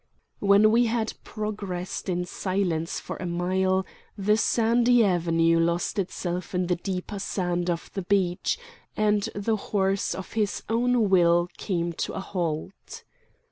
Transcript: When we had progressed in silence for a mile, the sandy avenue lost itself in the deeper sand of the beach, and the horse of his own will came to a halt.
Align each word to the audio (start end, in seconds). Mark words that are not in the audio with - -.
When 0.39 0.71
we 0.71 0.87
had 0.87 1.13
progressed 1.23 2.09
in 2.09 2.25
silence 2.25 2.99
for 2.99 3.17
a 3.17 3.27
mile, 3.27 3.85
the 4.17 4.35
sandy 4.35 5.05
avenue 5.05 5.59
lost 5.59 5.99
itself 5.99 6.55
in 6.55 6.65
the 6.65 6.75
deeper 6.75 7.19
sand 7.19 7.69
of 7.69 7.91
the 7.93 8.01
beach, 8.01 8.57
and 8.97 9.29
the 9.35 9.57
horse 9.57 10.15
of 10.15 10.33
his 10.33 10.63
own 10.67 11.11
will 11.11 11.49
came 11.55 11.93
to 11.93 12.13
a 12.13 12.19
halt. 12.19 13.03